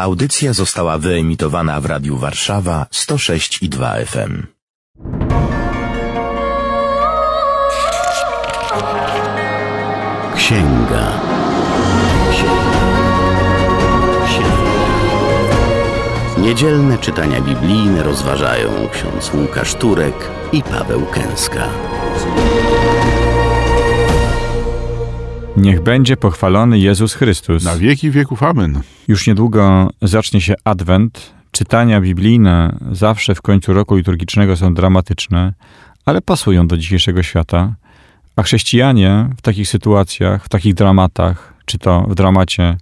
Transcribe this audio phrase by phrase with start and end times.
[0.00, 4.46] Audycja została wyemitowana w Radiu Warszawa 106 i 2 FM.
[10.36, 11.20] Księga.
[12.32, 12.80] Księga.
[14.26, 14.70] Księga.
[16.38, 21.68] Niedzielne czytania biblijne rozważają ksiądz Łukasz Turek i Paweł Kęska.
[25.60, 27.64] Niech będzie pochwalony Jezus Chrystus.
[27.64, 28.80] Na wieki wieków amen.
[29.08, 31.32] Już niedługo zacznie się Adwent.
[31.50, 35.54] Czytania biblijne zawsze w końcu roku liturgicznego są dramatyczne,
[36.06, 37.74] ale pasują do dzisiejszego świata.
[38.36, 42.76] A chrześcijanie w takich sytuacjach, w takich dramatach, czy to w dramacie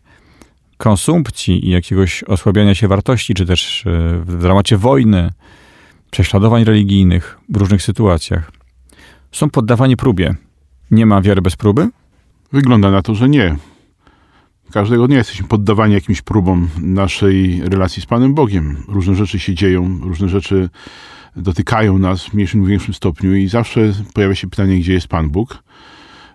[0.76, 3.90] konsumpcji i jakiegoś osłabiania się wartości, czy też e,
[4.20, 5.30] w dramacie wojny,
[6.10, 8.52] prześladowań religijnych w różnych sytuacjach,
[9.32, 10.34] są poddawani próbie.
[10.90, 11.88] Nie ma wiary bez próby?
[12.52, 13.56] Wygląda na to, że nie.
[14.72, 18.76] Każdego dnia jesteśmy poddawani jakimś próbom naszej relacji z Panem Bogiem.
[18.88, 20.68] Różne rzeczy się dzieją, różne rzeczy
[21.36, 25.30] dotykają nas w mniejszym lub większym stopniu i zawsze pojawia się pytanie, gdzie jest Pan
[25.30, 25.62] Bóg?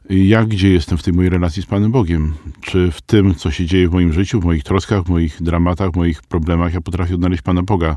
[0.10, 2.34] Jak, gdzie jestem w tej mojej relacji z Panem Bogiem?
[2.62, 5.92] Czy w tym, co się dzieje w moim życiu, w moich troskach, w moich dramatach,
[5.92, 7.96] w moich problemach, ja potrafię odnaleźć Pana Boga?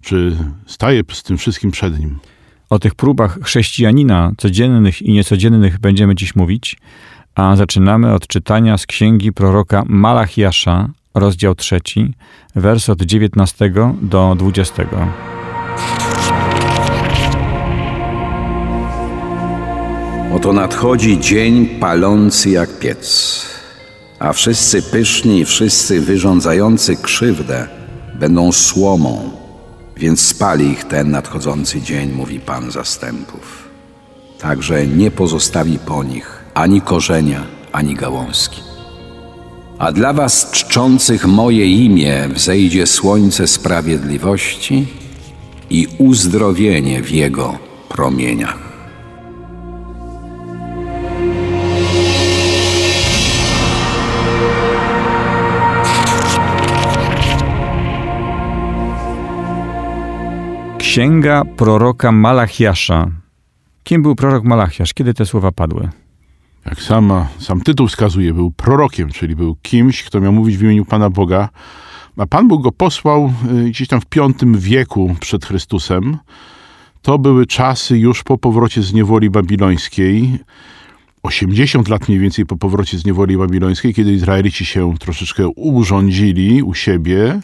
[0.00, 2.18] Czy staję z tym wszystkim przed Nim?
[2.70, 6.76] O tych próbach chrześcijanina, codziennych i niecodziennych, będziemy dziś mówić,
[7.38, 12.14] a zaczynamy od czytania z księgi proroka Malachiasza, rozdział trzeci,
[12.54, 13.72] wers od 19
[14.02, 14.86] do 20.
[20.36, 23.46] Oto nadchodzi dzień palący jak piec,
[24.18, 27.68] a wszyscy pyszni wszyscy wyrządzający krzywdę
[28.14, 29.30] będą słomą,
[29.96, 33.68] więc spali ich ten nadchodzący dzień, mówi Pan zastępów.
[34.40, 37.42] Także nie pozostawi po nich ani korzenia,
[37.72, 38.62] ani gałązki.
[39.78, 44.86] A dla was czczących moje imię wzejdzie słońce sprawiedliwości
[45.70, 48.58] i uzdrowienie w jego promieniach.
[60.78, 63.06] Księga proroka Malachiasza.
[63.84, 64.94] Kim był prorok Malachiasz?
[64.94, 65.88] Kiedy te słowa padły?
[66.68, 70.84] Jak sama, sam tytuł wskazuje, był prorokiem, czyli był kimś, kto miał mówić w imieniu
[70.84, 71.48] Pana Boga.
[72.16, 73.32] A Pan Bóg go posłał
[73.66, 74.04] y, gdzieś tam w
[74.44, 76.18] V wieku przed Chrystusem.
[77.02, 80.38] To były czasy już po powrocie z niewoli babilońskiej.
[81.22, 86.74] 80 lat mniej więcej po powrocie z niewoli babilońskiej, kiedy Izraelici się troszeczkę urządzili u
[86.74, 87.40] siebie,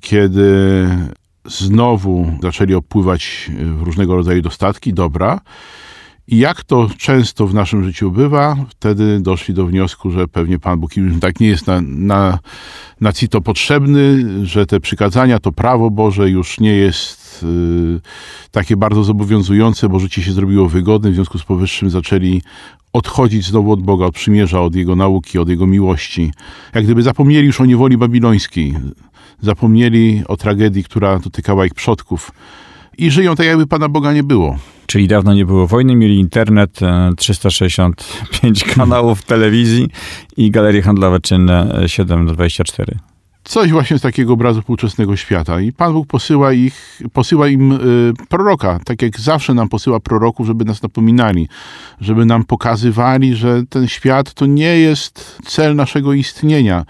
[0.00, 0.88] kiedy
[1.44, 5.40] znowu zaczęli opływać w różnego rodzaju dostatki, dobra.
[6.28, 10.80] I jak to często w naszym życiu bywa, wtedy doszli do wniosku, że pewnie Pan
[10.80, 12.38] Bóg im tak nie jest na, na,
[13.00, 18.00] na cito potrzebny, że te przykazania, to prawo Boże już nie jest y,
[18.50, 22.42] takie bardzo zobowiązujące, bo życie się zrobiło wygodne, w związku z powyższym zaczęli
[22.92, 26.32] odchodzić znowu od Boga, od przymierza, od Jego nauki, od Jego miłości.
[26.74, 28.74] Jak gdyby zapomnieli już o niewoli babilońskiej,
[29.40, 32.30] zapomnieli o tragedii, która dotykała ich przodków
[32.98, 34.58] i żyją tak, jakby Pana Boga nie było.
[34.86, 39.88] Czyli dawno nie było wojny, mieli internet, e, 365 kanałów telewizji
[40.36, 42.98] i galerie handlowe czynne e, 7 do 24.
[43.44, 45.60] Coś właśnie z takiego obrazu współczesnego świata.
[45.60, 47.78] I Pan Bóg posyła, ich, posyła im y,
[48.28, 51.48] proroka, tak jak zawsze nam posyła proroków, żeby nas napominali,
[52.00, 56.84] żeby nam pokazywali, że ten świat to nie jest cel naszego istnienia,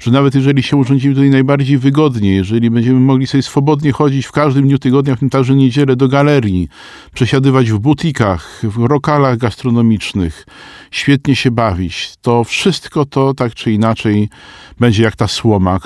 [0.00, 4.32] że nawet jeżeli się urządzimy tutaj najbardziej wygodnie, jeżeli będziemy mogli sobie swobodnie chodzić w
[4.32, 6.68] każdym dniu tygodnia, w tym także niedzielę do galerii,
[7.14, 10.46] przesiadywać w butikach, w lokalach gastronomicznych,
[10.90, 14.28] świetnie się bawić, to wszystko to tak czy inaczej
[14.80, 15.78] będzie jak ta słoma,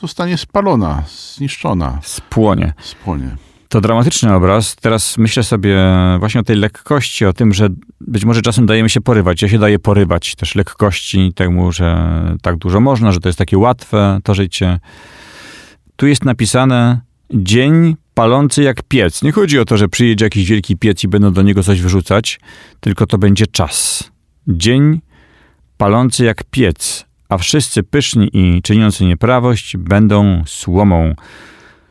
[0.00, 1.02] zostanie spalona,
[1.36, 2.72] zniszczona, Spłonie.
[2.82, 3.36] spłonie.
[3.68, 4.76] To dramatyczny obraz.
[4.76, 5.78] Teraz myślę sobie
[6.18, 7.68] właśnie o tej lekkości, o tym, że
[8.00, 9.42] być może czasem dajemy się porywać.
[9.42, 13.58] Ja się daję porywać też lekkości, temu, że tak dużo można, że to jest takie
[13.58, 14.80] łatwe, to życie.
[15.96, 17.00] Tu jest napisane
[17.34, 19.22] dzień palący jak piec.
[19.22, 22.40] Nie chodzi o to, że przyjedzie jakiś wielki piec i będą do niego coś wyrzucać,
[22.80, 24.10] tylko to będzie czas.
[24.48, 25.00] Dzień
[25.76, 31.14] palący jak piec, a wszyscy pyszni i czyniący nieprawość będą słomą.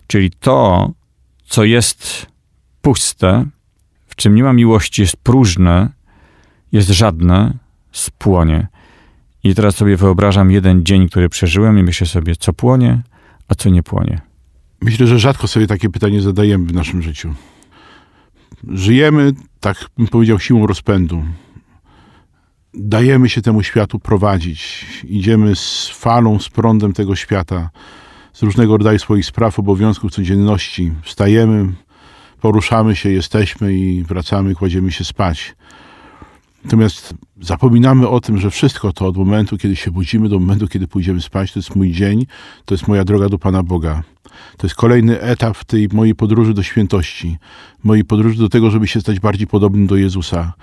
[0.07, 0.91] Czyli to,
[1.45, 2.25] co jest
[2.81, 3.45] puste,
[4.07, 5.89] w czym nie ma miłości, jest próżne,
[6.71, 7.57] jest żadne,
[7.91, 8.67] spłonie.
[9.43, 13.01] I teraz sobie wyobrażam jeden dzień, który przeżyłem i myślę sobie, co płonie,
[13.47, 14.21] a co nie płonie.
[14.81, 17.33] Myślę, że rzadko sobie takie pytanie zadajemy w naszym życiu.
[18.67, 21.23] Żyjemy, tak bym powiedział, siłą rozpędu.
[22.73, 24.85] Dajemy się temu światu prowadzić.
[25.03, 27.69] Idziemy z falą, z prądem tego świata,
[28.33, 30.91] z różnego rodzaju swoich spraw, obowiązków, codzienności.
[31.03, 31.73] Wstajemy,
[32.41, 35.55] poruszamy się, jesteśmy i wracamy, kładziemy się spać.
[36.63, 40.87] Natomiast zapominamy o tym, że wszystko to od momentu, kiedy się budzimy, do momentu, kiedy
[40.87, 42.25] pójdziemy spać, to jest mój dzień,
[42.65, 44.03] to jest moja droga do Pana Boga.
[44.57, 47.37] To jest kolejny etap tej mojej podróży do świętości,
[47.83, 50.53] mojej podróży do tego, żeby się stać bardziej podobnym do Jezusa,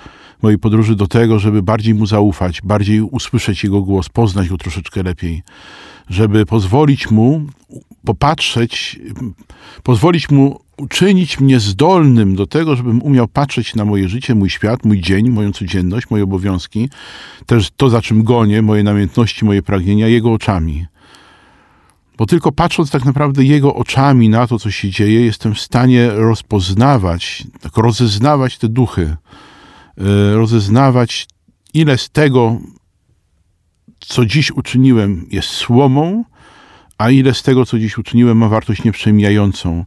[0.42, 5.02] mojej podróży do tego, żeby bardziej Mu zaufać, bardziej usłyszeć Jego głos, poznać Go troszeczkę
[5.02, 5.42] lepiej,
[6.10, 7.46] żeby pozwolić Mu
[8.04, 9.00] popatrzeć,
[9.82, 14.84] pozwolić Mu uczynić mnie zdolnym do tego, żebym umiał patrzeć na moje życie, mój świat,
[14.84, 16.88] mój dzień, moją codzienność, moje obowiązki,
[17.46, 20.86] też to, za czym gonię, moje namiętności, moje pragnienia, Jego oczami.
[22.18, 26.10] Bo tylko patrząc tak naprawdę Jego oczami na to, co się dzieje, jestem w stanie
[26.10, 29.16] rozpoznawać, tak rozeznawać te duchy,
[30.34, 31.26] rozeznawać,
[31.74, 32.58] ile z tego,
[34.00, 36.24] co dziś uczyniłem, jest słomą,
[36.98, 39.84] a ile z tego, co dziś uczyniłem, ma wartość nieprzemijającą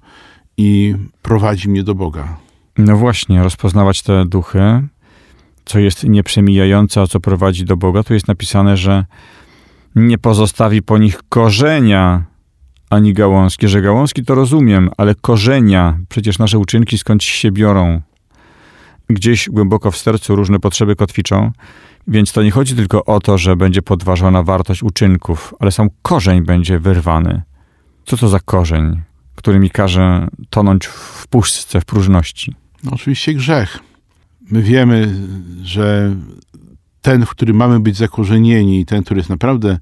[0.57, 2.37] i prowadzi mnie do Boga.
[2.77, 4.87] No właśnie, rozpoznawać te duchy,
[5.65, 8.03] co jest nieprzemijające, a co prowadzi do Boga.
[8.03, 9.05] Tu jest napisane, że
[9.95, 12.23] nie pozostawi po nich korzenia
[12.89, 13.67] ani gałązki.
[13.67, 18.01] Że gałązki to rozumiem, ale korzenia, przecież nasze uczynki skąd się biorą.
[19.09, 21.51] Gdzieś głęboko w sercu różne potrzeby kotwiczą,
[22.07, 26.41] więc to nie chodzi tylko o to, że będzie podważona wartość uczynków, ale sam korzeń
[26.41, 27.41] będzie wyrwany.
[28.05, 29.01] Co to za korzeń,
[29.35, 32.55] który mi każe tonąć w puszce, w próżności?
[32.83, 33.79] No, oczywiście grzech.
[34.51, 35.15] My wiemy,
[35.63, 36.15] że
[37.01, 39.77] ten, w którym mamy być zakorzenieni, ten, który jest naprawdę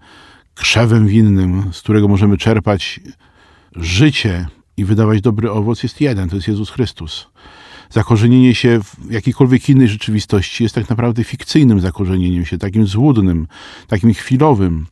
[0.56, 3.00] krzewem winnym, z którego możemy czerpać
[3.75, 4.47] życie
[4.77, 7.27] i wydawać dobry owoc, jest jeden, to jest Jezus Chrystus.
[7.89, 13.47] Zakorzenienie się w jakiejkolwiek innej rzeczywistości jest tak naprawdę fikcyjnym zakorzenieniem się, takim złudnym,
[13.87, 14.85] takim chwilowym.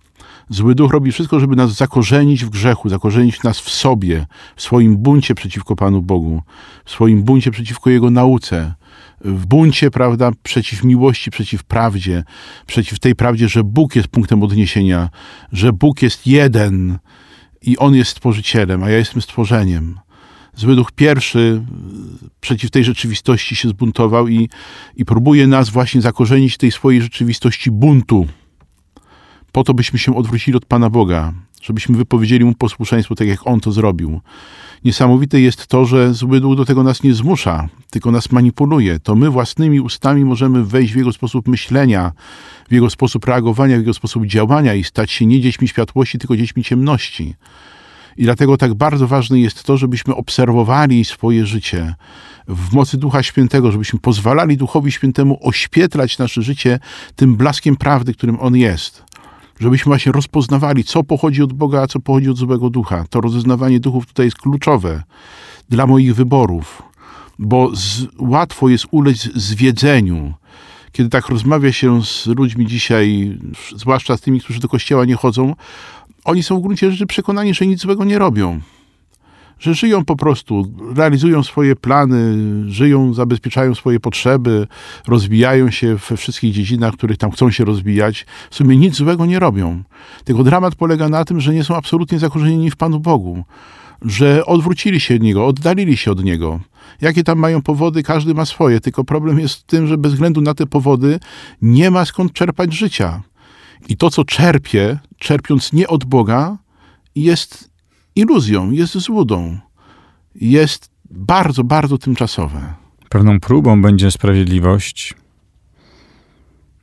[0.50, 4.26] Zły duch robi wszystko, żeby nas zakorzenić w grzechu, zakorzenić nas w sobie,
[4.56, 6.42] w swoim buncie przeciwko Panu Bogu,
[6.86, 8.74] w swoim buncie przeciwko Jego nauce,
[9.22, 12.24] w buncie, prawda, przeciw miłości, przeciw prawdzie,
[12.66, 15.10] przeciw tej prawdzie, że Bóg jest punktem odniesienia,
[15.52, 16.98] że Bóg jest jeden
[17.62, 20.00] i On jest stworzycielem, a ja jestem stworzeniem.
[20.56, 21.62] Zły duch pierwszy
[22.42, 24.50] przeciw tej rzeczywistości się zbuntował i,
[24.96, 28.28] i próbuje nas właśnie zakorzenić tej swojej rzeczywistości buntu,
[29.52, 33.60] po to byśmy się odwrócili od Pana Boga, żebyśmy wypowiedzieli Mu posłuszeństwo tak, jak On
[33.60, 34.22] to zrobił.
[34.84, 39.00] Niesamowite jest to, że zły duch do tego nas nie zmusza, tylko nas manipuluje.
[39.00, 42.12] To my własnymi ustami możemy wejść w Jego sposób myślenia,
[42.70, 46.38] w Jego sposób reagowania, w Jego sposób działania i stać się nie dziećmi światłości, tylko
[46.38, 47.36] dziećmi ciemności.
[48.18, 51.96] I dlatego tak bardzo ważne jest to, żebyśmy obserwowali swoje życie
[52.48, 56.80] w mocy Ducha Świętego, żebyśmy pozwalali Duchowi Świętemu oświetlać nasze życie
[57.16, 59.04] tym blaskiem prawdy, którym On jest
[59.60, 63.06] żebyśmy właśnie rozpoznawali, co pochodzi od Boga, a co pochodzi od złego ducha.
[63.10, 65.04] To rozeznawanie duchów tutaj jest kluczowe
[65.70, 66.82] dla moich wyborów,
[67.40, 70.34] bo z, łatwo jest ulec zwiedzeniu.
[70.92, 73.38] Kiedy tak rozmawia się z ludźmi dzisiaj,
[73.76, 75.56] zwłaszcza z tymi, którzy do kościoła nie chodzą,
[76.26, 78.62] oni są w gruncie rzeczy przekonani, że nic złego nie robią
[79.60, 82.36] że żyją po prostu, realizują swoje plany,
[82.72, 84.68] żyją, zabezpieczają swoje potrzeby,
[85.08, 88.26] rozwijają się we wszystkich dziedzinach, w których tam chcą się rozwijać.
[88.50, 89.84] W sumie nic złego nie robią.
[90.24, 93.44] Tylko dramat polega na tym, że nie są absolutnie zakorzenieni w Panu Bogu,
[94.02, 96.60] że odwrócili się od Niego, oddalili się od Niego.
[97.02, 100.42] Jakie tam mają powody, każdy ma swoje, tylko problem jest w tym, że bez względu
[100.42, 101.20] na te powody
[101.62, 103.22] nie ma skąd czerpać życia.
[103.90, 106.58] I to, co czerpie, czerpiąc nie od Boga,
[107.16, 107.72] jest
[108.16, 109.58] iluzją, jest złudą.
[110.36, 112.74] Jest bardzo, bardzo tymczasowe.
[113.10, 115.16] Pewną próbą będzie sprawiedliwość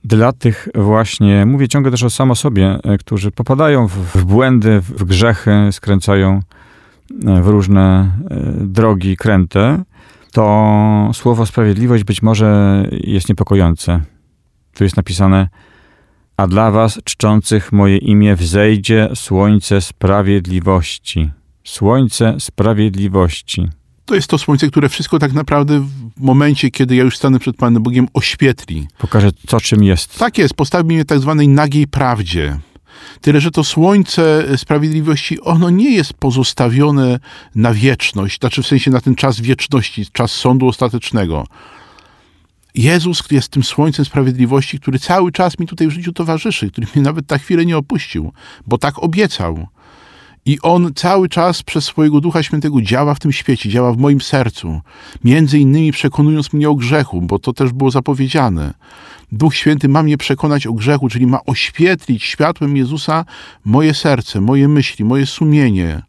[0.05, 5.05] dla tych właśnie, mówię ciągle też o samo sobie, e, którzy popadają w, błędy, w
[5.05, 6.41] grzechy, skręcają
[7.27, 9.83] e, w różne e, drogi kręte,
[10.33, 14.01] to słowo sprawiedliwość być może jest niepokojące.
[14.75, 15.49] Tu jest napisane,
[16.37, 21.31] a dla was czczących moje imię wzejdzie słońce sprawiedliwości.
[21.65, 23.69] Słońce sprawiedliwości.
[24.05, 25.81] To jest to słońce, które wszystko tak naprawdę
[26.17, 28.87] w momencie, kiedy ja już stanę przed Panem Bogiem, oświetli.
[28.99, 30.19] Pokaże, co czym jest.
[30.19, 32.59] Tak jest, postawi mnie tak zwanej nagiej prawdzie.
[33.21, 37.21] Tyle, że to słońce sprawiedliwości, ono nie jest pozostawione
[37.55, 41.45] na wieczność, znaczy w sensie na ten czas wieczności, czas sądu ostatecznego.
[42.75, 47.03] Jezus jest tym słońcem sprawiedliwości, który cały czas mi tutaj w życiu towarzyszy, który mnie
[47.03, 48.33] nawet na chwilę nie opuścił,
[48.67, 49.67] bo tak obiecał.
[50.47, 54.21] I On cały czas przez swojego Ducha Świętego działa w tym świecie, działa w moim
[54.21, 54.81] sercu.
[55.25, 58.75] Między innymi przekonując mnie o grzechu, bo to też było zapowiedziane.
[59.33, 63.25] Duch Święty ma mnie przekonać o grzechu, czyli ma oświetlić światłem Jezusa
[63.65, 66.03] moje serce, moje myśli, moje sumienie.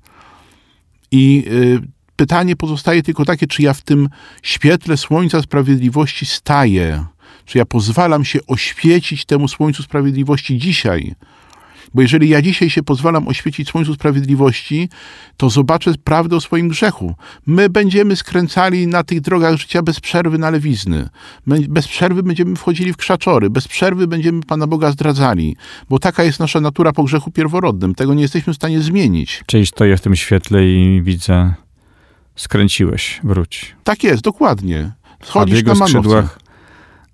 [1.11, 4.09] I y, pytanie pozostaje tylko takie, czy ja w tym
[4.43, 7.05] świetle słońca sprawiedliwości staję,
[7.45, 11.15] czy ja pozwalam się oświecić temu słońcu sprawiedliwości dzisiaj.
[11.93, 14.89] Bo jeżeli ja dzisiaj się pozwalam oświecić słońcu sprawiedliwości,
[15.37, 17.15] to zobaczę prawdę o swoim grzechu.
[17.45, 21.09] My będziemy skręcali na tych drogach życia bez przerwy na lewizny.
[21.47, 23.49] Bez przerwy będziemy wchodzili w krzaczory.
[23.49, 25.55] Bez przerwy będziemy Pana Boga zdradzali.
[25.89, 27.95] Bo taka jest nasza natura po grzechu pierworodnym.
[27.95, 29.43] Tego nie jesteśmy w stanie zmienić.
[29.45, 31.53] Czyli stoję w tym świetle i widzę,
[32.35, 33.75] skręciłeś, wróć.
[33.83, 34.91] Tak jest, dokładnie.
[35.19, 36.39] A w Schodzisz jego na skrzydłach,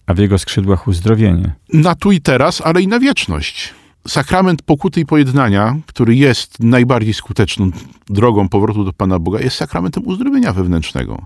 [0.05, 1.53] a w jego skrzydłach uzdrowienie.
[1.73, 3.73] na tu i teraz, ale i na wieczność.
[4.07, 7.71] Sakrament pokuty i pojednania, który jest najbardziej skuteczną
[8.09, 11.25] drogą powrotu do Pana Boga, jest sakramentem uzdrowienia wewnętrznego.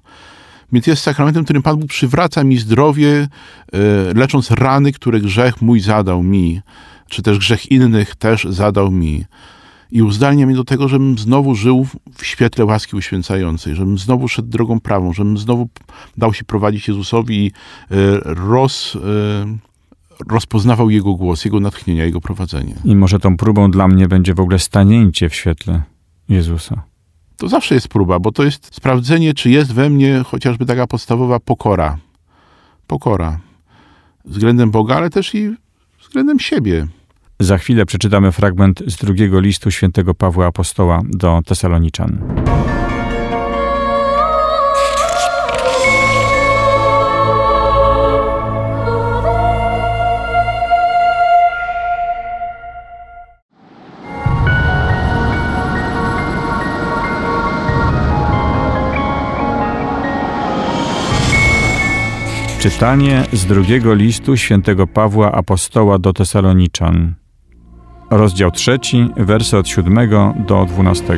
[0.72, 3.28] Więc jest sakramentem, którym Pan Bóg przywraca mi zdrowie,
[3.74, 3.78] e,
[4.14, 6.62] lecząc rany, które grzech mój zadał mi,
[7.10, 9.26] czy też grzech innych też zadał mi.
[9.94, 14.48] I uzdalnia mnie do tego, żebym znowu żył w świetle łaski uświęcającej, żebym znowu szedł
[14.48, 15.70] drogą prawą, żebym znowu
[16.18, 19.00] dał się prowadzić Jezusowi i e, roz, e,
[20.30, 22.76] rozpoznawał Jego głos, Jego natchnienia, Jego prowadzenie.
[22.86, 25.82] I może tą próbą dla mnie będzie w ogóle stanięcie w świetle
[26.30, 26.84] Jezusa.
[27.38, 31.40] To zawsze jest próba, bo to jest sprawdzenie, czy jest we mnie chociażby taka podstawowa
[31.40, 31.98] pokora.
[32.88, 33.40] Pokora.
[34.26, 35.56] Względem Boga, ale też i
[36.02, 36.88] względem siebie.
[37.44, 42.18] Za chwilę przeczytamy fragment z drugiego listu świętego Pawła Apostoła do Tesaloniczan.
[62.60, 67.23] Czytanie z drugiego listu świętego Pawła Apostoła do Tesaloniczan.
[68.15, 70.10] Rozdział trzeci, wersy od 7
[70.48, 71.17] do 12.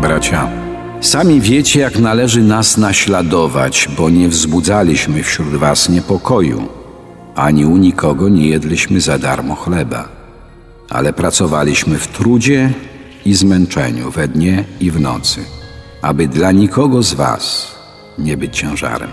[0.00, 0.48] Bracia,
[1.00, 6.68] sami wiecie, jak należy nas naśladować, bo nie wzbudzaliśmy wśród was niepokoju,
[7.34, 10.08] ani u nikogo nie jedliśmy za darmo chleba,
[10.90, 12.72] ale pracowaliśmy w trudzie
[13.24, 15.40] i zmęczeniu, we dnie i w nocy,
[16.02, 17.73] aby dla nikogo z was
[18.18, 19.10] nie być ciężarem.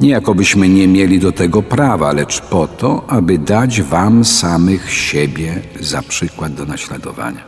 [0.00, 5.60] Nie jakobyśmy nie mieli do tego prawa, lecz po to, aby dać wam samych siebie
[5.80, 7.44] za przykład do naśladowania.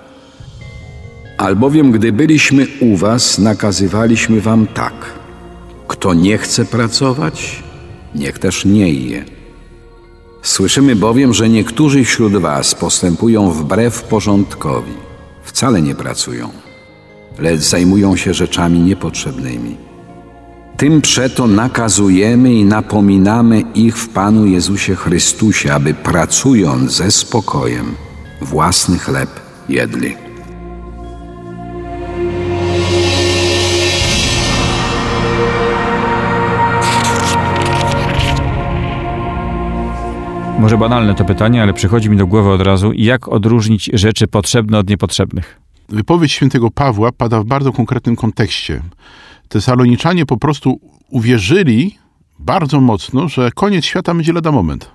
[1.38, 4.94] Albowiem, gdy byliśmy u was, nakazywaliśmy wam tak:
[5.86, 7.62] kto nie chce pracować,
[8.14, 9.24] niech też nie je.
[10.42, 14.92] Słyszymy bowiem, że niektórzy wśród was postępują wbrew porządkowi,
[15.42, 16.50] wcale nie pracują,
[17.38, 19.85] lecz zajmują się rzeczami niepotrzebnymi.
[20.76, 27.94] Tym przeto nakazujemy i napominamy ich w Panu Jezusie Chrystusie, aby pracując ze spokojem,
[28.40, 29.30] własny chleb
[29.68, 30.14] jedli.
[40.58, 44.78] Może banalne to pytanie, ale przychodzi mi do głowy od razu, jak odróżnić rzeczy potrzebne
[44.78, 45.60] od niepotrzebnych.
[45.88, 48.82] Wypowiedź świętego Pawła pada w bardzo konkretnym kontekście.
[49.48, 51.98] Tesaloniczanie po prostu uwierzyli
[52.38, 54.90] bardzo mocno, że koniec świata będzie lada moment.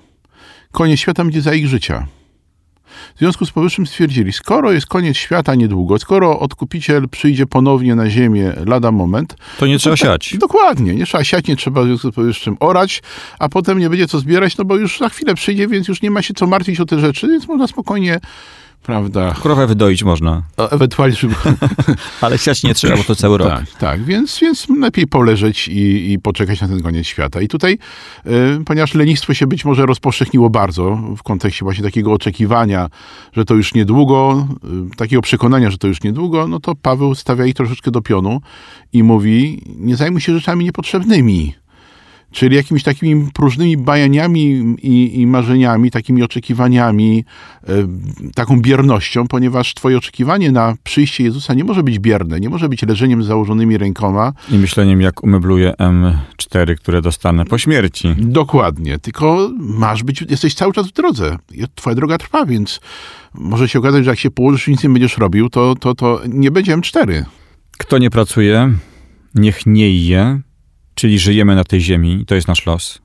[0.71, 2.07] Koniec świata będzie za ich życia.
[3.15, 8.09] W związku z powyższym stwierdzili, skoro jest koniec świata niedługo, skoro odkupiciel przyjdzie ponownie na
[8.09, 10.37] ziemię lada moment, To nie trzeba siać.
[10.37, 13.03] Dokładnie, nie trzeba siać, nie trzeba w związku z powyższym orać,
[13.39, 16.11] a potem nie będzie co zbierać, no bo już za chwilę przyjdzie, więc już nie
[16.11, 18.19] ma się co martwić o te rzeczy, więc można spokojnie,
[18.83, 21.15] prawda, Krowę wydoić można, o, ewentualnie...
[22.21, 23.49] ale siać nie trzeba, bo to cały rok.
[23.49, 27.41] tak, tak, więc, więc lepiej poleżeć i, i poczekać na ten koniec świata.
[27.41, 27.77] I tutaj,
[28.25, 28.29] y,
[28.65, 32.89] ponieważ lenistwo się być może rozpowszechniło bardzo w kontekście właśnie takiego oczekiwania,
[33.33, 34.47] że to już niedługo,
[34.93, 38.41] y, takiego przekonania, że to już niedługo, no to Paweł stawia ich troszeczkę do pionu
[38.93, 41.60] i mówi, nie zajmuj się rzeczami niepotrzebnymi.
[42.31, 47.25] Czyli jakimiś takimi próżnymi bajaniami i, i marzeniami, takimi oczekiwaniami,
[47.63, 47.73] e,
[48.35, 52.81] taką biernością, ponieważ twoje oczekiwanie na przyjście Jezusa nie może być bierne, nie może być
[52.81, 54.33] leżeniem z założonymi rękoma.
[54.51, 58.15] I myśleniem, jak umebluję M4, które dostanę po śmierci.
[58.17, 61.37] Dokładnie, tylko masz być, jesteś cały czas w drodze.
[61.75, 62.81] Twoja droga trwa, więc
[63.33, 66.21] może się okazać, że jak się położysz i nic nie będziesz robił, to, to, to
[66.27, 67.23] nie będzie M4.
[67.77, 68.73] Kto nie pracuje,
[69.35, 70.41] niech nie je,
[70.95, 73.01] czyli żyjemy na tej ziemi, to jest nasz los.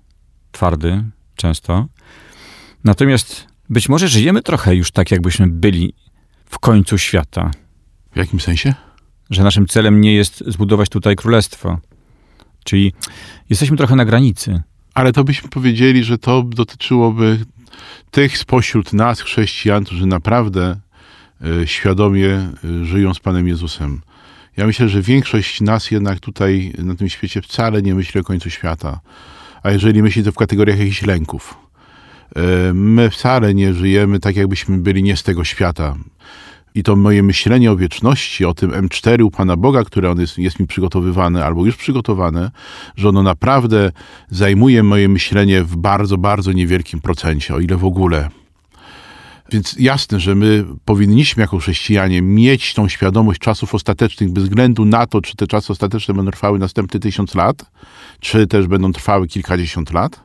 [0.52, 1.04] twardy
[1.36, 1.86] często.
[2.84, 5.94] Natomiast być może żyjemy trochę już tak, jakbyśmy byli
[6.46, 7.50] w końcu świata.
[8.12, 8.74] W jakim sensie?
[9.30, 11.78] Że naszym celem nie jest zbudować tutaj królestwo.
[12.64, 12.92] Czyli
[13.50, 14.62] jesteśmy trochę na granicy.
[14.94, 17.38] Ale to byśmy powiedzieli, że to dotyczyłoby
[18.10, 20.80] tych spośród nas, chrześcijan, którzy naprawdę
[21.62, 24.00] y, świadomie y, żyją z Panem Jezusem.
[24.56, 28.50] Ja myślę, że większość nas jednak tutaj na tym świecie wcale nie myśli o końcu
[28.50, 29.00] świata.
[29.62, 31.54] A jeżeli myśli, to w kategoriach jakichś lęków.
[32.36, 35.96] Y, my wcale nie żyjemy tak, jakbyśmy byli nie z tego świata.
[36.74, 40.38] I to moje myślenie o wieczności, o tym M4 u Pana Boga, które on jest,
[40.38, 42.50] jest mi przygotowywane albo już przygotowane,
[42.96, 43.92] że ono naprawdę
[44.30, 48.28] zajmuje moje myślenie w bardzo, bardzo niewielkim procencie, o ile w ogóle.
[49.52, 55.06] Więc jasne, że my powinniśmy jako chrześcijanie mieć tą świadomość czasów ostatecznych bez względu na
[55.06, 57.70] to, czy te czasy ostateczne będą trwały następny tysiąc lat,
[58.20, 60.20] czy też będą trwały kilkadziesiąt lat,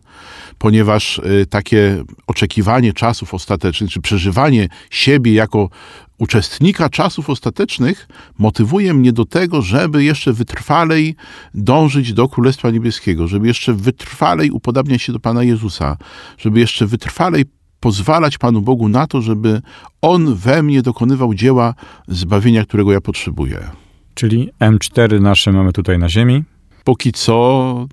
[0.58, 5.70] ponieważ y, takie oczekiwanie czasów ostatecznych, czy przeżywanie siebie jako
[6.18, 8.08] uczestnika czasów ostatecznych
[8.40, 11.16] motywuje mnie do tego, żeby jeszcze wytrwalej
[11.54, 15.98] dążyć do Królestwa Niebieskiego, żeby jeszcze wytrwalej upodabniać się do Pana Jezusa,
[16.38, 17.46] żeby jeszcze wytrwalej
[17.82, 19.62] pozwalać Panu Bogu na to, żeby
[20.02, 21.74] On we mnie dokonywał dzieła
[22.08, 23.70] zbawienia, którego ja potrzebuję.
[24.14, 26.44] Czyli M4 nasze mamy tutaj na ziemi.
[26.84, 27.88] Póki co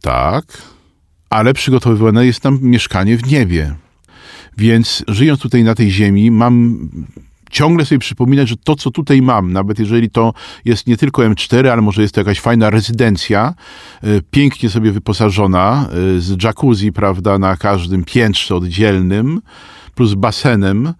[0.00, 0.44] tak,
[1.30, 3.74] ale przygotowywane jest tam mieszkanie w niebie.
[4.56, 6.88] Więc żyjąc tutaj na tej ziemi, mam
[7.54, 10.32] ciągle sobie przypominać, że to, co tutaj mam, nawet jeżeli to
[10.64, 13.54] jest nie tylko M4, ale może jest to jakaś fajna rezydencja,
[14.04, 19.40] y, pięknie sobie wyposażona, y, z jacuzzi, prawda, na każdym piętrze oddzielnym,
[19.94, 20.94] plus basenem,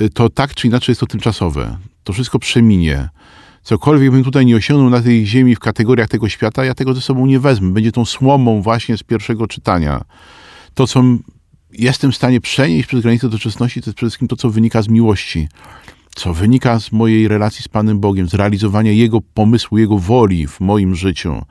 [0.00, 1.76] y, to tak czy inaczej jest to tymczasowe.
[2.04, 3.08] To wszystko przeminie.
[3.62, 7.00] Cokolwiek bym tutaj nie osiągnął na tej ziemi w kategoriach tego świata, ja tego ze
[7.00, 7.72] sobą nie wezmę.
[7.72, 10.04] Będzie tą słomą właśnie z pierwszego czytania.
[10.74, 11.02] To, co
[11.72, 14.88] jestem w stanie przenieść przez granicę doczesności, to jest przede wszystkim to, co wynika z
[14.88, 15.48] miłości
[16.14, 20.60] co wynika z mojej relacji z Panem Bogiem, z realizowania Jego pomysłu, Jego woli w
[20.60, 21.42] moim życiu.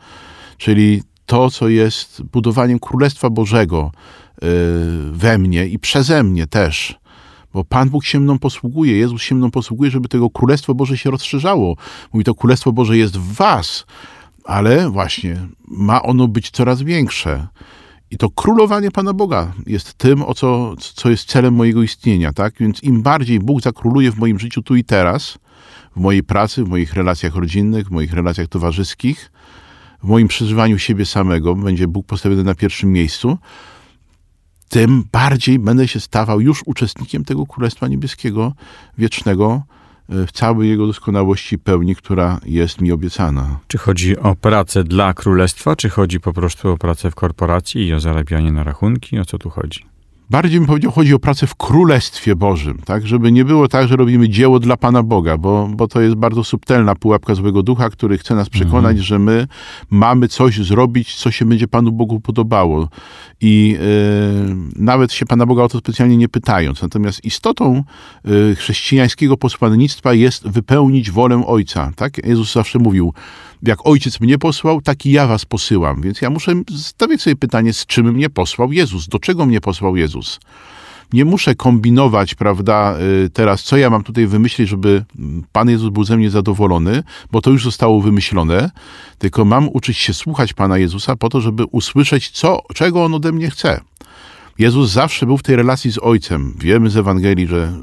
[0.58, 3.92] Czyli to, co jest budowaniem Królestwa Bożego
[4.42, 4.50] yy,
[5.12, 7.00] we mnie i przeze mnie też.
[7.54, 11.12] Bo Pan Bóg się mną posługuje, Jezus się mną posługuje, żeby tego Królestwo Boże się
[11.12, 11.76] rozszerzało.
[12.14, 13.86] Mówi, to Królestwo Boże jest w was,
[14.46, 17.48] ale właśnie ma ono być coraz większe.
[18.14, 22.54] I to królowanie Pana Boga jest tym, o co, co jest celem mojego istnienia, tak?
[22.60, 25.38] Więc im bardziej Bóg zakróluje w moim życiu tu i teraz,
[25.96, 29.32] w mojej pracy, w moich relacjach rodzinnych, w moich relacjach towarzyskich,
[30.04, 33.38] w moim przeżywaniu siebie samego, będzie Bóg postawiony na pierwszym miejscu,
[34.70, 38.54] tym bardziej będę się stawał już uczestnikiem tego Królestwa Niebieskiego,
[38.98, 39.64] wiecznego,
[40.28, 43.60] w całej jego doskonałości pełni, która jest mi obiecana.
[43.68, 47.94] Czy chodzi o pracę dla królestwa, czy chodzi po prostu o pracę w korporacji i
[47.94, 49.20] o zarabianie na rachunki?
[49.20, 49.93] O co tu chodzi?
[50.34, 53.08] Bardziej bym powiedział, chodzi o pracę w Królestwie Bożym, tak?
[53.08, 56.44] Żeby nie było tak, że robimy dzieło dla Pana Boga, bo, bo to jest bardzo
[56.44, 59.04] subtelna pułapka złego ducha, który chce nas przekonać, mhm.
[59.04, 59.48] że my
[59.90, 62.88] mamy coś zrobić, co się będzie Panu Bogu podobało.
[63.42, 63.78] I
[64.50, 66.82] yy, nawet się Pana Boga o to specjalnie nie pytając.
[66.82, 67.84] Natomiast istotą
[68.26, 72.26] yy, chrześcijańskiego posłannictwa jest wypełnić wolę Ojca, tak?
[72.28, 73.14] Jezus zawsze mówił,
[73.64, 76.02] jak ojciec mnie posłał, tak i ja was posyłam.
[76.02, 79.08] Więc ja muszę stawiać sobie pytanie, z czym mnie posłał Jezus?
[79.08, 80.40] Do czego mnie posłał Jezus?
[81.14, 82.96] Nie muszę kombinować, prawda,
[83.26, 85.06] y, teraz, co ja mam tutaj wymyślić, żeby
[85.52, 88.72] Pan Jezus był ze mnie zadowolony, bo to już zostało wymyślone,
[89.18, 93.32] tylko mam uczyć się słuchać Pana Jezusa po to, żeby usłyszeć, co, czego On ode
[93.32, 93.80] mnie chce.
[94.60, 96.54] Jezus zawsze był w tej relacji z Ojcem.
[96.60, 97.74] Wiemy z Ewangelii, że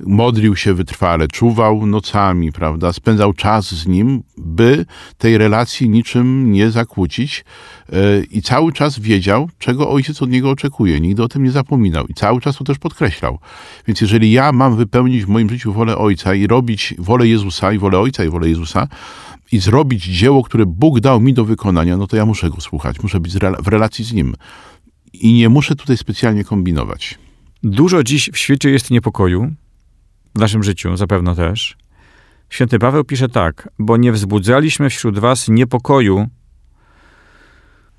[0.00, 4.86] modlił się wytrwale, czuwał nocami, prawda, spędzał czas z nim, by
[5.18, 7.44] tej relacji niczym nie zakłócić
[7.92, 7.94] e,
[8.30, 11.00] i cały czas wiedział, czego ojciec od niego oczekuje.
[11.00, 13.38] Nigdy o tym nie zapominał i cały czas to też podkreślał.
[13.86, 17.78] Więc jeżeli ja mam wypełnić w moim życiu wolę ojca i robić wolę Jezusa i
[17.78, 18.88] wolę ojca i wolę Jezusa,
[19.52, 23.02] i zrobić dzieło, które Bóg dał mi do wykonania, no to ja muszę go słuchać,
[23.02, 24.34] muszę być w relacji z nim.
[25.12, 27.18] I nie muszę tutaj specjalnie kombinować.
[27.62, 29.52] Dużo dziś w świecie jest niepokoju,
[30.34, 31.76] w naszym życiu zapewne też.
[32.50, 36.28] Święty Paweł pisze tak, bo nie wzbudzaliśmy wśród was niepokoju,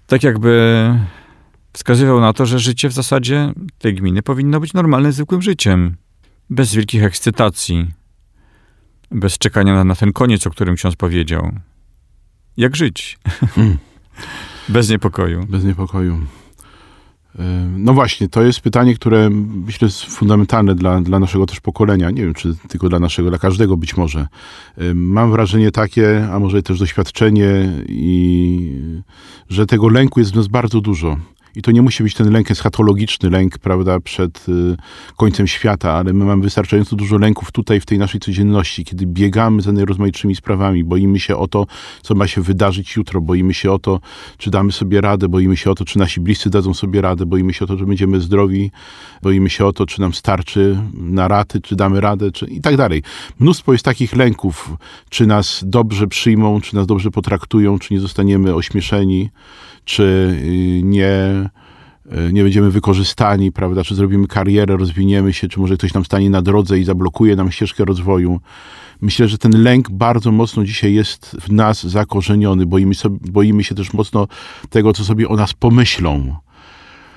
[0.08, 0.94] tak jakby
[1.74, 5.96] wskazywał na to, że życie w zasadzie tej gminy powinno być normalnym, zwykłym życiem,
[6.50, 7.92] bez wielkich ekscytacji,
[9.12, 11.52] bez czekania na, na ten koniec, o którym ksiądz powiedział.
[12.58, 13.20] Jak żyć?
[13.56, 13.78] Hmm.
[14.70, 15.46] bez niepokoju.
[15.50, 16.26] Bez niepokoju.
[17.78, 19.30] No właśnie, to jest pytanie, które
[19.66, 22.12] myślę jest fundamentalne dla, dla naszego też pokolenia.
[22.12, 24.28] Nie wiem, czy tylko dla naszego, dla każdego być może.
[24.94, 28.82] Mam wrażenie takie, a może też doświadczenie, i,
[29.50, 31.18] że tego lęku jest w nas bardzo dużo.
[31.60, 34.78] I to nie musi być ten lęk eschatologiczny, lęk, prawda, przed y,
[35.18, 39.62] końcem świata, ale my mamy wystarczająco dużo lęków tutaj, w tej naszej codzienności, kiedy biegamy
[39.62, 41.66] za najrozmaitszymi sprawami, boimy się o to,
[42.02, 44.00] co ma się wydarzyć jutro, boimy się o to,
[44.38, 47.54] czy damy sobie radę, boimy się o to, czy nasi bliscy dadzą sobie radę, boimy
[47.54, 48.72] się o to, czy będziemy zdrowi,
[49.22, 52.78] boimy się o to, czy nam starczy na raty, czy damy radę, czy i tak
[52.78, 53.04] dalej.
[53.40, 54.72] Mnóstwo jest takich lęków,
[55.10, 59.30] czy nas dobrze przyjmą, czy nas dobrze potraktują, czy nie zostaniemy ośmieszeni,
[59.90, 60.04] czy
[60.44, 61.50] y, nie,
[62.06, 66.30] y, nie będziemy wykorzystani, prawda, czy zrobimy karierę, rozwiniemy się, czy może ktoś nam stanie
[66.30, 68.40] na drodze i zablokuje nam ścieżkę rozwoju.
[69.02, 72.66] Myślę, że ten lęk bardzo mocno dzisiaj jest w nas zakorzeniony.
[72.66, 74.28] Boimy, sobie, boimy się też mocno
[74.70, 76.36] tego, co sobie o nas pomyślą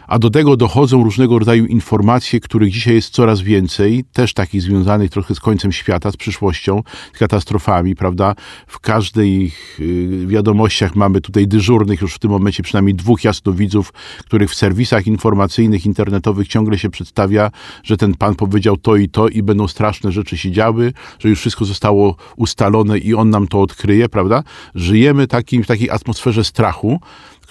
[0.07, 5.11] a do tego dochodzą różnego rodzaju informacje, których dzisiaj jest coraz więcej, też takich związanych
[5.11, 6.83] trochę z końcem świata, z przyszłością,
[7.15, 8.35] z katastrofami, prawda?
[8.67, 14.51] W każdej y, wiadomościach mamy tutaj dyżurnych już w tym momencie przynajmniej dwóch jasnowidzów, których
[14.51, 17.51] w serwisach informacyjnych, internetowych ciągle się przedstawia,
[17.83, 21.39] że ten pan powiedział to i to i będą straszne rzeczy się działy, że już
[21.39, 24.43] wszystko zostało ustalone i on nam to odkryje, prawda?
[24.75, 27.01] Żyjemy takim, w takiej atmosferze strachu,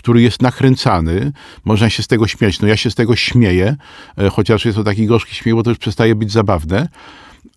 [0.01, 1.31] który jest nakręcany.
[1.65, 2.59] Można się z tego śmiać.
[2.59, 3.75] No ja się z tego śmieję,
[4.17, 6.87] e, chociaż jest to taki gorzki śmiech, bo to już przestaje być zabawne.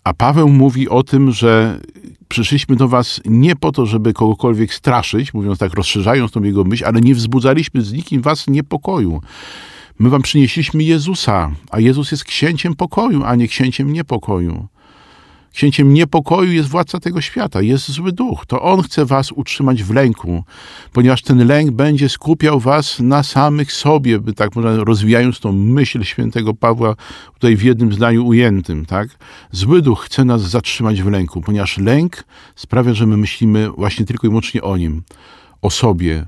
[0.03, 1.79] A Paweł mówi o tym, że
[2.27, 6.85] przyszliśmy do was nie po to, żeby kogokolwiek straszyć, mówiąc tak, rozszerzając tą jego myśl,
[6.85, 9.21] ale nie wzbudzaliśmy z nikim was niepokoju.
[9.99, 14.67] My wam przynieśliśmy Jezusa, a Jezus jest księciem pokoju, a nie księciem niepokoju.
[15.55, 18.45] Księciem niepokoju jest władca tego świata, jest zły duch.
[18.45, 20.43] To on chce was utrzymać w lęku,
[20.93, 26.03] ponieważ ten lęk będzie skupiał was na samych sobie, by tak można rozwijając tą myśl
[26.03, 26.95] świętego Pawła
[27.33, 29.09] tutaj w jednym zdaniu ujętym, tak?
[29.51, 32.23] Zły duch chce nas zatrzymać w lęku, ponieważ lęk
[32.55, 35.03] sprawia, że my myślimy właśnie tylko i wyłącznie o nim,
[35.61, 36.25] o sobie,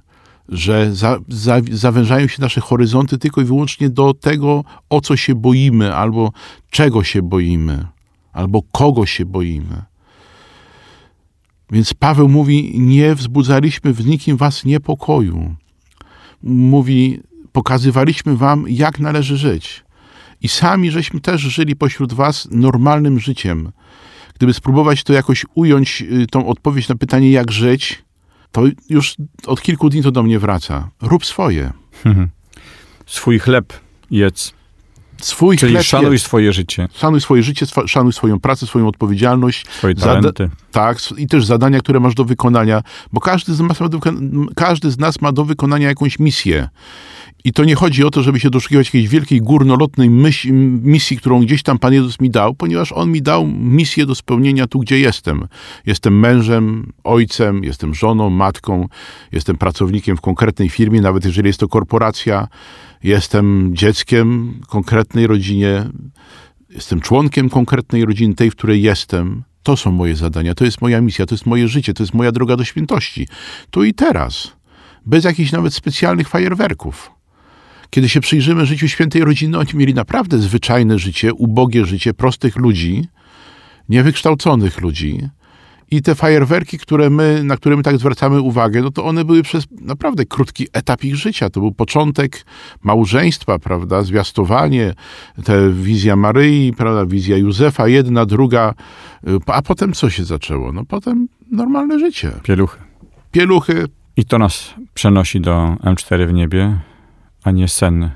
[0.50, 5.36] że za, za, zawężają się nasze horyzonty tylko i wyłącznie do tego, o co się
[5.36, 6.32] boimy albo
[6.70, 7.97] czego się boimy
[8.38, 9.84] albo kogo się boimy.
[11.72, 15.56] Więc Paweł mówi: Nie wzbudzaliśmy w nikim was niepokoju.
[16.44, 17.20] Mówi:
[17.52, 19.84] Pokazywaliśmy wam, jak należy żyć.
[20.42, 23.72] I sami żeśmy też żyli pośród was normalnym życiem.
[24.36, 28.04] Gdyby spróbować to jakoś ująć, y, tą odpowiedź na pytanie, jak żyć,
[28.52, 29.16] to już
[29.48, 30.90] od kilku dni to do mnie wraca.
[31.02, 31.74] Rób swoje.
[33.06, 33.74] Swój chleb
[34.12, 34.57] jedz.
[35.22, 36.26] Swój Czyli chleb szanuj jest.
[36.26, 39.66] swoje życie, Szanuj swoje życie, szanuj swoją pracę, swoją odpowiedzialność.
[39.68, 40.50] swoje talenty.
[40.72, 44.00] Tak, i też zadania, które masz do wykonania, bo każdy z, nas ma do,
[44.56, 46.70] każdy z nas ma do wykonania jakąś misję.
[47.44, 50.52] I to nie chodzi o to, żeby się doszukiwać jakiejś wielkiej górnolotnej myśl,
[50.84, 54.68] misji, którą gdzieś tam Pan Jezus mi dał, ponieważ On mi dał misję do spełnienia
[54.68, 55.48] tu, gdzie jestem.
[55.86, 58.88] Jestem mężem, ojcem, jestem żoną, matką,
[59.32, 62.48] jestem pracownikiem w konkretnej firmie, nawet jeżeli jest to korporacja,
[63.04, 65.90] jestem dzieckiem konkretnej rodzinie,
[66.70, 69.44] jestem członkiem konkretnej rodziny, tej, w której jestem.
[69.64, 72.32] To są moje zadania, to jest moja misja, to jest moje życie, to jest moja
[72.32, 73.28] droga do świętości.
[73.72, 74.52] Tu i teraz.
[75.06, 77.12] Bez jakichś nawet specjalnych fajerwerków.
[77.90, 83.08] Kiedy się przyjrzymy życiu świętej rodziny, oni mieli naprawdę zwyczajne życie, ubogie życie prostych ludzi,
[83.90, 85.30] niewykształconych ludzi.
[85.92, 89.44] I te fajerwerki, które my, na które my tak zwracamy uwagę, no to one były
[89.44, 91.50] przez naprawdę krótki etap ich życia.
[91.50, 92.46] To był początek
[92.84, 94.94] małżeństwa, prawda, zwiastowanie,
[95.44, 98.74] te wizja Maryi, prawda, wizja Józefa, jedna, druga.
[99.46, 100.72] A potem co się zaczęło?
[100.72, 102.32] No potem normalne życie.
[102.44, 102.78] Pieluchy.
[103.32, 103.86] Pieluchy,
[104.18, 106.80] I to nas przenosi do M4 w niebie,
[107.44, 108.10] a nie sen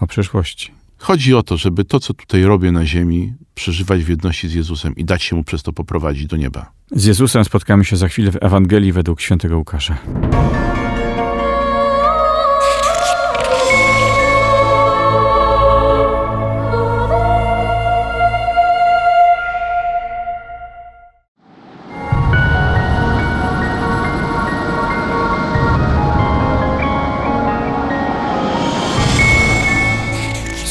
[0.00, 0.75] o przyszłości.
[0.98, 4.96] Chodzi o to, żeby to, co tutaj robię na ziemi, przeżywać w jedności z Jezusem
[4.96, 6.72] i dać się mu przez to poprowadzić do nieba.
[6.90, 9.98] Z Jezusem spotkamy się za chwilę w Ewangelii według świętego Łukasza.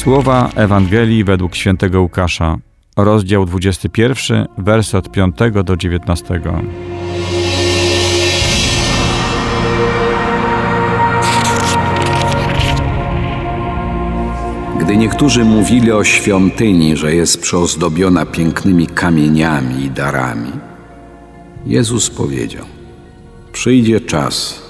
[0.05, 2.57] Słowa Ewangelii według świętego Łukasza,
[2.97, 6.41] rozdział 21, wersy od 5 do 19.
[14.79, 20.51] Gdy niektórzy mówili o świątyni, że jest przyozdobiona pięknymi kamieniami i darami,
[21.65, 22.65] Jezus powiedział:
[23.51, 24.61] Przyjdzie czas,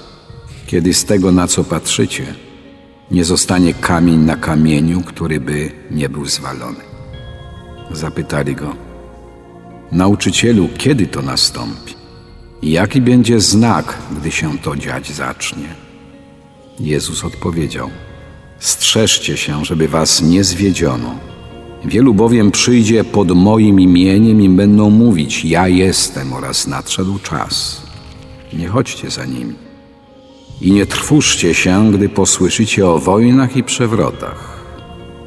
[0.66, 2.45] kiedy z tego, na co patrzycie,
[3.10, 6.80] nie zostanie kamień na kamieniu, który by nie był zwalony.
[7.90, 8.76] Zapytali go:
[9.92, 11.94] Nauczycielu, kiedy to nastąpi?
[12.62, 15.68] Jaki będzie znak, gdy się to dziać zacznie?
[16.80, 17.90] Jezus odpowiedział:
[18.58, 21.18] Strzeżcie się, żeby was nie zwiedziono.
[21.84, 27.82] Wielu bowiem przyjdzie pod moim imieniem i będą mówić: Ja jestem oraz nadszedł czas.
[28.52, 29.65] Nie chodźcie za nimi.
[30.60, 34.56] I nie trwóżcie się, gdy posłyszycie o wojnach i przewrotach.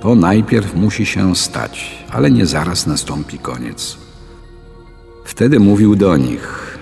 [0.01, 3.97] To najpierw musi się stać, ale nie zaraz nastąpi koniec.
[5.25, 6.77] Wtedy mówił do nich: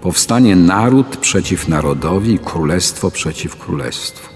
[0.00, 4.28] Powstanie naród przeciw narodowi, królestwo przeciw królestwu.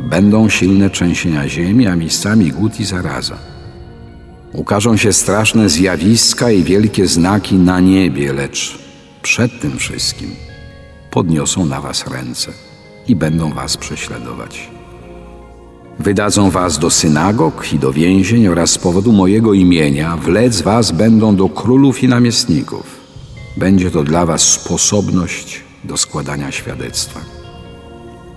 [0.00, 3.38] Będą silne trzęsienia ziemi, a miejscami głód i zaraza.
[4.52, 8.78] Ukażą się straszne zjawiska i wielkie znaki na niebie, lecz
[9.22, 10.49] przed tym wszystkim
[11.10, 12.52] podniosą na was ręce
[13.08, 14.70] i będą was prześladować.
[15.98, 21.36] Wydadzą was do synagog i do więzień oraz z powodu mojego imienia wlec was będą
[21.36, 23.00] do królów i namiestników.
[23.56, 27.20] Będzie to dla was sposobność do składania świadectwa.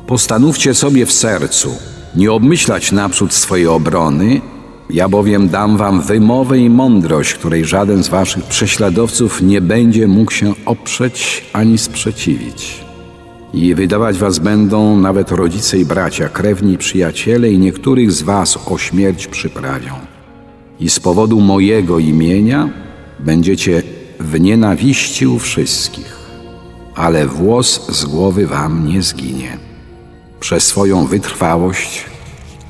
[0.07, 1.75] Postanówcie sobie w sercu
[2.15, 4.41] nie obmyślać naprzód swojej obrony,
[4.93, 10.31] ja bowiem dam wam wymowę i mądrość, której żaden z waszych prześladowców nie będzie mógł
[10.31, 12.83] się oprzeć ani sprzeciwić.
[13.53, 18.77] I wydawać was będą nawet rodzice i bracia, krewni przyjaciele, i niektórych z was o
[18.77, 19.93] śmierć przyprawią.
[20.79, 22.69] I z powodu mojego imienia
[23.19, 23.83] będziecie
[24.19, 26.17] w nienawiści u wszystkich,
[26.95, 29.57] ale włos z głowy wam nie zginie.
[30.39, 32.05] Przez swoją wytrwałość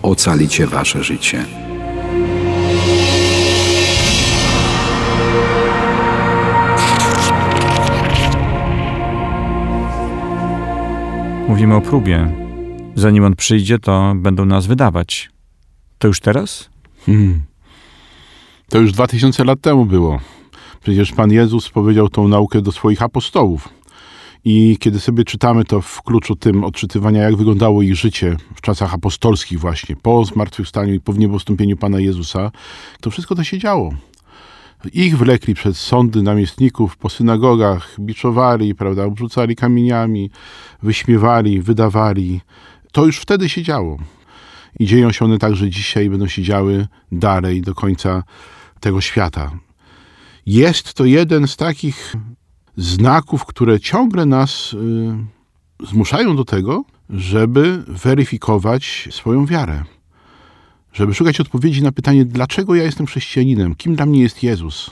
[0.02, 1.63] ocalicie wasze życie.
[11.54, 12.32] Mówimy o próbie.
[12.96, 15.30] Zanim on przyjdzie, to będą nas wydawać.
[15.98, 16.70] To już teraz?
[17.06, 17.42] Hmm.
[18.70, 20.20] To już 2000 lat temu było.
[20.84, 23.70] Przecież Pan Jezus powiedział tą naukę do swoich apostołów.
[24.46, 28.94] I kiedy sobie czytamy to w kluczu tym odczytywania, jak wyglądało ich życie w czasach
[28.94, 32.52] apostolskich właśnie, po zmartwychwstaniu i po wniebostąpieniu Pana Jezusa,
[33.02, 33.94] to wszystko to się działo.
[34.92, 40.30] Ich wlekli przed sądy namiestników po synagogach, biczowali, prawda, obrzucali kamieniami,
[40.82, 42.42] wyśmiewali, wydawali.
[42.92, 43.98] To już wtedy się działo.
[44.80, 48.24] I dzieją się one także dzisiaj, będą się działy dalej do końca
[48.80, 49.52] tego świata.
[50.46, 52.16] Jest to jeden z takich
[52.78, 59.84] znaków, które ciągle nas y, zmuszają do tego, żeby weryfikować swoją wiarę.
[60.94, 64.92] Żeby szukać odpowiedzi na pytanie, dlaczego ja jestem chrześcijaninem, kim dla mnie jest Jezus.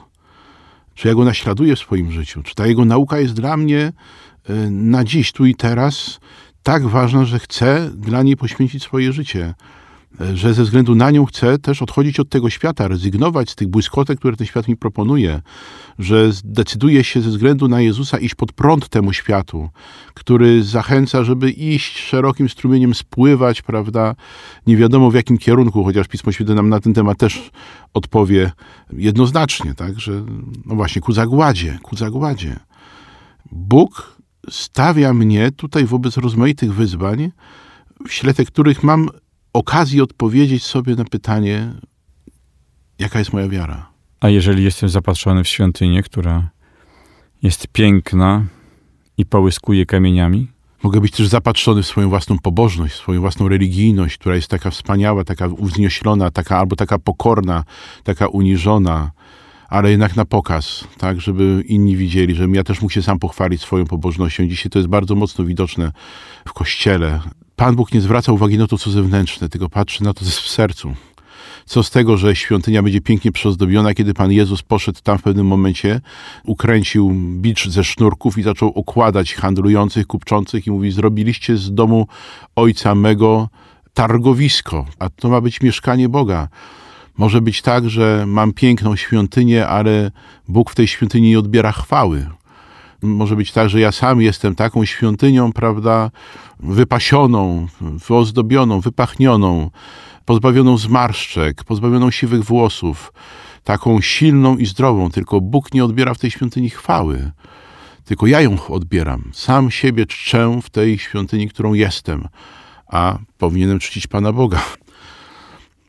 [0.95, 2.43] Czy ja go naśladuję w swoim życiu?
[2.43, 3.93] Czy ta jego nauka jest dla mnie
[4.49, 6.19] y, na dziś, tu i teraz
[6.63, 9.53] tak ważna, że chcę dla niej poświęcić swoje życie?
[10.33, 14.19] Że ze względu na nią chcę też odchodzić od tego świata, rezygnować z tych błyskotek,
[14.19, 15.41] które ten świat mi proponuje,
[15.99, 19.69] że zdecyduje się ze względu na Jezusa iść pod prąd temu światu,
[20.13, 24.15] który zachęca, żeby iść szerokim strumieniem, spływać, prawda,
[24.67, 27.51] nie wiadomo w jakim kierunku, chociaż Pismo Święte nam na ten temat też
[27.93, 28.51] odpowie
[28.93, 30.11] jednoznacznie, tak, że
[30.65, 32.59] no właśnie ku zagładzie, ku zagładzie.
[33.51, 37.31] Bóg stawia mnie tutaj wobec rozmaitych wyzwań,
[38.07, 39.09] w śledztwie których mam
[39.53, 41.73] okazji odpowiedzieć sobie na pytanie,
[42.99, 43.91] jaka jest moja wiara.
[44.19, 46.49] A jeżeli jestem zapatrzony w świątynię, która
[47.43, 48.45] jest piękna
[49.17, 50.47] i połyskuje kamieniami?
[50.83, 54.71] Mogę być też zapatrzony w swoją własną pobożność, w swoją własną religijność, która jest taka
[54.71, 57.63] wspaniała, taka uwznieślona, taka albo taka pokorna,
[58.03, 59.11] taka uniżona,
[59.71, 63.61] ale jednak na pokaz, tak, żeby inni widzieli, żebym ja też mógł się sam pochwalić
[63.61, 64.47] swoją pobożnością.
[64.47, 65.91] Dzisiaj to jest bardzo mocno widoczne
[66.47, 67.19] w kościele,
[67.61, 70.93] Pan Bóg nie zwraca uwagi na to, co zewnętrzne, tylko patrzy na to, w sercu.
[71.65, 75.47] Co z tego, że świątynia będzie pięknie przyozdobiona, kiedy Pan Jezus poszedł tam w pewnym
[75.47, 76.01] momencie,
[76.45, 82.07] ukręcił bicz ze sznurków i zaczął okładać handlujących, kupczących i mówi, zrobiliście z domu
[82.55, 83.49] ojca mego
[83.93, 86.47] targowisko, a to ma być mieszkanie Boga.
[87.17, 90.11] Może być tak, że mam piękną świątynię, ale
[90.47, 92.29] Bóg w tej świątyni nie odbiera chwały.
[93.01, 96.11] Może być tak, że ja sam jestem taką świątynią, prawda,
[96.59, 97.67] wypasioną,
[98.07, 99.69] wyozdobioną, wypachnioną,
[100.25, 103.13] pozbawioną zmarszczek, pozbawioną siwych włosów,
[103.63, 107.31] taką silną i zdrową, tylko Bóg nie odbiera w tej świątyni chwały.
[108.05, 109.23] Tylko ja ją odbieram.
[109.33, 112.27] Sam siebie czczę w tej świątyni, którą jestem,
[112.87, 114.61] a powinienem czcić Pana Boga.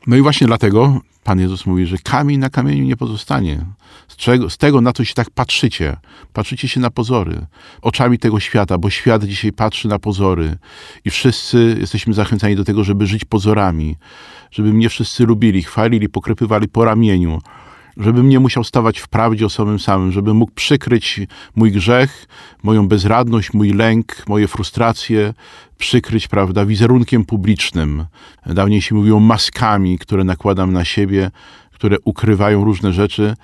[0.07, 3.65] No i właśnie dlatego Pan Jezus mówi, że kamień na kamieniu nie pozostanie.
[4.07, 5.97] Z, czego, z tego, na co się tak patrzycie,
[6.33, 7.45] patrzycie się na pozory,
[7.81, 10.57] oczami tego świata, bo świat dzisiaj patrzy na pozory
[11.05, 13.95] i wszyscy jesteśmy zachęcani do tego, żeby żyć pozorami,
[14.51, 17.41] żeby mnie wszyscy lubili, chwalili, pokrypywali po ramieniu.
[17.97, 21.21] Żebym nie musiał stawać w prawdzie o samym samym, żebym mógł przykryć
[21.55, 22.25] mój grzech,
[22.63, 25.33] moją bezradność, mój lęk, moje frustracje,
[25.77, 28.05] przykryć, prawda, wizerunkiem publicznym.
[28.45, 31.31] Dawniej się mówiło maskami, które nakładam na siebie,
[31.71, 33.35] które ukrywają różne rzeczy,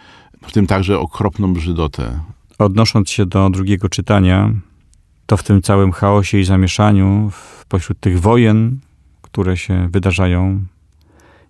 [0.41, 2.19] w tym także okropną brzydotę.
[2.59, 4.53] Odnosząc się do drugiego czytania,
[5.25, 7.31] to w tym całym chaosie i zamieszaniu,
[7.67, 8.79] pośród tych wojen,
[9.21, 10.65] które się wydarzają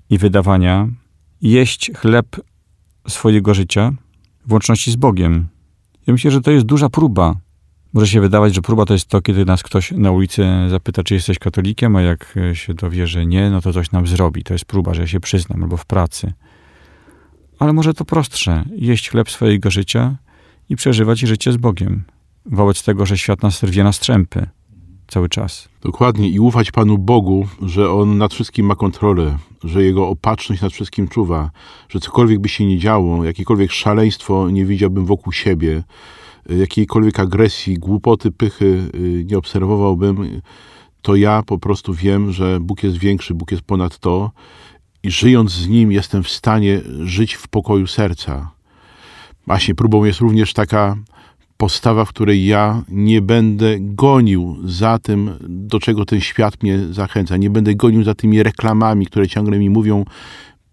[0.09, 0.87] i wydawania,
[1.41, 2.25] jeść chleb
[3.09, 3.93] swojego życia
[4.45, 5.47] w łączności z Bogiem.
[6.07, 7.35] Ja myślę, że to jest duża próba.
[7.93, 11.13] Może się wydawać, że próba to jest to, kiedy nas ktoś na ulicy zapyta, czy
[11.13, 14.43] jesteś katolikiem, a jak się dowie, że nie, no to coś nam zrobi.
[14.43, 16.33] To jest próba, że ja się przyznam, albo w pracy.
[17.59, 18.63] Ale może to prostsze.
[18.75, 20.15] Jeść chleb swojego życia
[20.69, 22.03] i przeżywać życie z Bogiem.
[22.45, 24.47] Wobec tego, że świat nas rwie na strzępy
[25.09, 25.69] cały czas.
[25.81, 30.73] Dokładnie i ufać Panu Bogu, że On nad wszystkim ma kontrolę, że Jego opatrzność nad
[30.73, 31.51] wszystkim czuwa,
[31.89, 35.83] że cokolwiek by się nie działo, jakiekolwiek szaleństwo nie widziałbym wokół siebie,
[36.49, 40.41] jakiejkolwiek agresji, głupoty, pychy y, nie obserwowałbym,
[41.01, 44.31] to ja po prostu wiem, że Bóg jest większy, Bóg jest ponad to
[45.03, 48.51] i żyjąc z Nim jestem w stanie żyć w pokoju serca.
[49.47, 50.95] Właśnie próbą jest również taka
[51.59, 57.37] postawa, w której ja nie będę gonił za tym, do czego ten świat mnie zachęca.
[57.37, 60.05] Nie będę gonił za tymi reklamami, które ciągle mi mówią: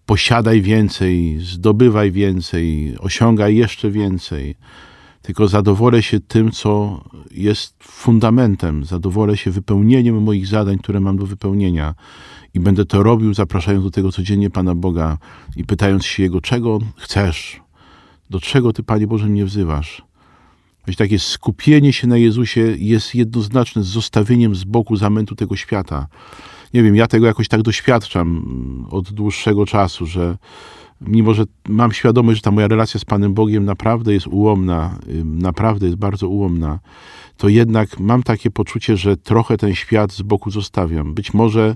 [0.05, 4.55] posiadaj więcej, zdobywaj więcej, osiągaj jeszcze więcej.
[5.21, 11.25] Tylko zadowolę się tym, co jest fundamentem, zadowolę się wypełnieniem moich zadań, które mam do
[11.25, 11.95] wypełnienia.
[12.53, 15.17] I będę to robił, zapraszając do tego codziennie Pana Boga
[15.55, 17.61] i pytając się Jego, czego chcesz,
[18.29, 20.06] do czego Ty, Panie Boże, mnie wzywasz.
[20.87, 26.07] Wiecie, takie skupienie się na Jezusie jest jednoznaczne z zostawieniem z boku zamętu tego świata.
[26.73, 28.45] Nie wiem, ja tego jakoś tak doświadczam
[28.89, 30.37] od dłuższego czasu, że
[31.01, 35.85] mimo, że mam świadomość, że ta moja relacja z Panem Bogiem naprawdę jest ułomna, naprawdę
[35.85, 36.79] jest bardzo ułomna,
[37.37, 41.13] to jednak mam takie poczucie, że trochę ten świat z boku zostawiam.
[41.13, 41.75] Być może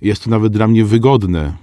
[0.00, 1.56] jest to nawet dla mnie wygodne,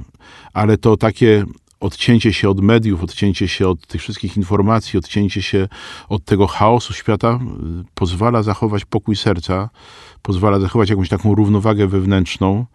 [0.53, 1.45] ale to takie
[1.85, 5.67] odcięcie się od mediów, odcięcie się od tych wszystkich informacji, odcięcie się
[6.09, 7.39] od tego chaosu świata
[7.81, 9.69] y, pozwala zachować pokój serca,
[10.21, 12.65] pozwala zachować jakąś taką równowagę wewnętrzną.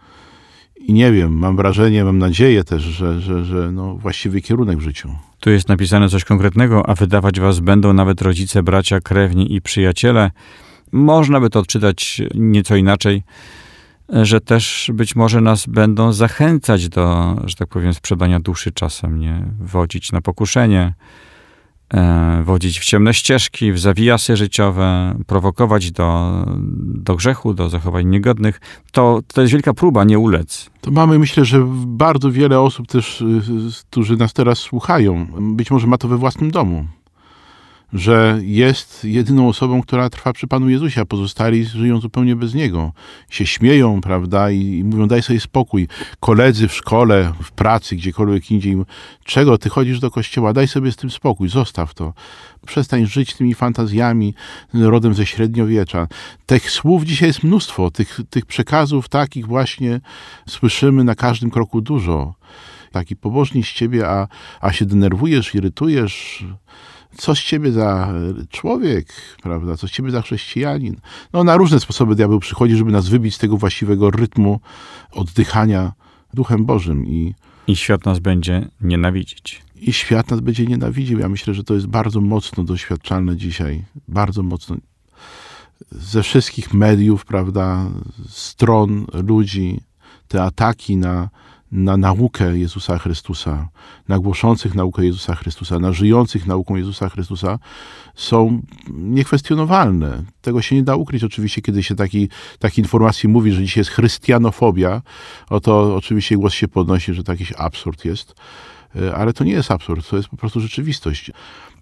[0.80, 4.80] I nie wiem, mam wrażenie, mam nadzieję też, że, że, że no właściwy kierunek w
[4.80, 5.10] życiu.
[5.40, 10.30] Tu jest napisane coś konkretnego, a wydawać was będą nawet rodzice, bracia, krewni i przyjaciele.
[10.92, 13.22] Można by to odczytać nieco inaczej
[14.12, 19.44] że też być może nas będą zachęcać do, że tak powiem, sprzedania duszy czasem, nie?
[19.60, 20.94] Wodzić na pokuszenie,
[21.94, 26.30] e, wodzić w ciemne ścieżki, w zawijasy życiowe, prowokować do,
[26.84, 28.60] do grzechu, do zachowań niegodnych.
[28.92, 30.70] To, to jest wielka próba, nie ulec.
[30.80, 33.40] To mamy, myślę, że bardzo wiele osób też, y,
[33.88, 36.86] którzy nas teraz słuchają, być może ma to we własnym domu
[37.92, 42.92] że jest jedyną osobą, która trwa przy Panu Jezusie, a pozostali żyją zupełnie bez Niego.
[43.30, 45.88] Się śmieją, prawda, i, i mówią, daj sobie spokój.
[46.20, 48.76] Koledzy w szkole, w pracy, gdziekolwiek indziej,
[49.24, 52.12] czego ty chodzisz do kościoła, daj sobie z tym spokój, zostaw to.
[52.66, 54.34] Przestań żyć tymi fantazjami
[54.74, 56.08] rodem ze średniowiecza.
[56.46, 60.00] Tych słów dzisiaj jest mnóstwo, tych, tych przekazów takich właśnie
[60.48, 62.34] słyszymy na każdym kroku dużo.
[62.92, 64.28] Taki pobożni z ciebie, a,
[64.60, 66.44] a się denerwujesz, irytujesz,
[67.16, 68.14] co z ciebie za
[68.48, 69.76] człowiek, prawda?
[69.76, 70.96] Co z ciebie za chrześcijanin?
[71.32, 74.60] No, na różne sposoby diabeł przychodzi, żeby nas wybić z tego właściwego rytmu
[75.12, 75.92] oddychania
[76.34, 77.34] Duchem Bożym i
[77.70, 79.62] i świat nas będzie nienawidzić.
[79.76, 81.18] I świat nas będzie nienawidził.
[81.18, 83.84] Ja myślę, że to jest bardzo mocno doświadczalne dzisiaj.
[84.08, 84.76] Bardzo mocno.
[85.92, 87.86] Ze wszystkich mediów, prawda,
[88.28, 89.80] stron ludzi,
[90.28, 91.28] te ataki na,
[91.72, 93.68] na naukę Jezusa Chrystusa,
[94.08, 97.58] na głoszących naukę Jezusa Chrystusa, na żyjących nauką Jezusa Chrystusa
[98.14, 100.22] są niekwestionowalne.
[100.40, 102.28] Tego się nie da ukryć oczywiście, kiedy się taki,
[102.58, 105.02] takie informacje mówi, że dzisiaj jest chrystianofobia,
[105.50, 108.34] oto oczywiście głos się podnosi, że to jakiś absurd jest,
[108.96, 111.30] e, ale to nie jest absurd, to jest po prostu rzeczywistość.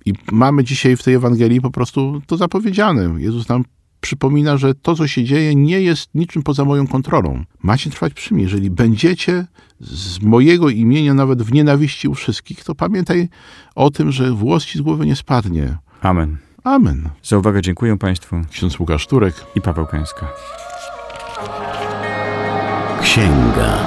[0.06, 3.22] I mamy dzisiaj w tej Ewangelii po prostu to zapowiedziane.
[3.22, 3.64] Jezus nam
[4.00, 7.44] przypomina, że to, co się dzieje, nie jest niczym poza moją kontrolą.
[7.62, 8.42] Macie trwać przy mnie.
[8.42, 9.46] Jeżeli będziecie
[9.80, 13.28] z mojego imienia nawet w nienawiści u wszystkich, to pamiętaj
[13.74, 15.78] o tym, że włos ci z głowy nie spadnie.
[16.02, 16.36] Amen.
[16.64, 17.08] Amen.
[17.22, 18.36] Za uwagę dziękuję Państwu.
[18.50, 20.28] Ksiądz Łukasz Turek i Paweł Kęska.
[23.02, 23.86] Księga.